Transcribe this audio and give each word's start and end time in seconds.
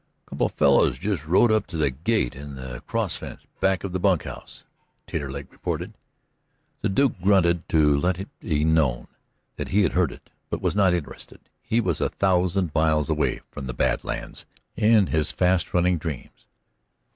"Couple 0.25 0.47
of 0.47 0.53
fellers 0.53 0.97
just 0.97 1.27
rode 1.27 1.51
up 1.51 1.67
to 1.67 1.77
the 1.77 1.91
gate 1.91 2.33
in 2.33 2.55
the 2.55 2.81
cross 2.87 3.17
fence 3.17 3.45
back 3.59 3.83
of 3.83 3.91
the 3.91 3.99
bunkhouse," 3.99 4.63
Taterleg 5.05 5.51
reported. 5.51 5.93
The 6.81 6.89
Duke 6.89 7.21
grunted, 7.21 7.69
to 7.69 7.95
let 7.97 8.17
it 8.17 8.27
be 8.39 8.65
known 8.65 9.09
that 9.57 9.67
he 9.67 9.87
heard, 9.87 10.19
but 10.49 10.59
was 10.59 10.75
not 10.75 10.95
interested. 10.95 11.39
He 11.61 11.79
was 11.79 12.01
a 12.01 12.09
thousand 12.09 12.71
miles 12.73 13.11
away 13.11 13.41
from 13.51 13.67
the 13.67 13.75
Bad 13.75 14.03
Lands 14.03 14.47
in 14.75 15.05
his 15.05 15.31
fast 15.31 15.71
running 15.71 15.99
dreams. 15.99 16.47